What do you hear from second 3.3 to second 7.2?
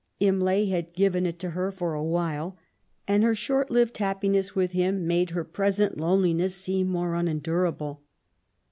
short lived happiness with him made her present loneliness seem more